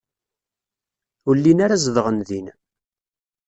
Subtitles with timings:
[1.27, 2.47] Ur llin ara zedɣen din.